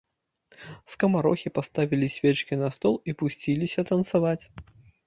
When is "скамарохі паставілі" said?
0.93-2.07